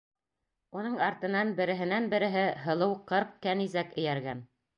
Уның 0.79 0.95
артынан 1.07 1.51
береһенән-береһе 1.59 2.47
һылыу 2.65 2.97
ҡырҡ 3.13 3.37
кәнизәк 3.45 3.95
эйәргән. 4.01 4.43